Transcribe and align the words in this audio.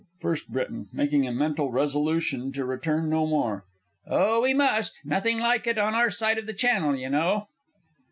FIRST 0.19 0.51
B. 0.51 0.61
(making 0.91 1.27
a 1.27 1.31
mental 1.31 1.69
resolution 1.69 2.51
to 2.53 2.65
return 2.65 3.07
no 3.07 3.27
more). 3.27 3.65
Oh, 4.07 4.41
we 4.41 4.51
must; 4.51 4.97
nothing 5.05 5.37
like 5.37 5.67
it 5.67 5.77
on 5.77 5.93
our 5.93 6.09
side 6.09 6.39
of 6.39 6.47
the 6.47 6.55
Channel, 6.55 6.95
y' 6.97 7.07
know. 7.07 7.49